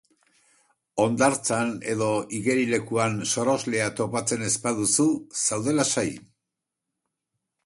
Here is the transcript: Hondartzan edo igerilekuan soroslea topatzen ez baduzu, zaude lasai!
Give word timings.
Hondartzan 1.03 1.73
edo 1.93 2.07
igerilekuan 2.39 3.19
soroslea 3.35 3.91
topatzen 4.01 4.47
ez 4.49 4.53
baduzu, 4.67 5.07
zaude 5.45 5.79
lasai! 5.81 6.09